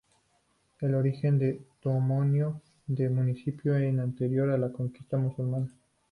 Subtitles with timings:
[0.79, 5.67] El origen del topónimo del municipio es anterior a la conquista musulmana.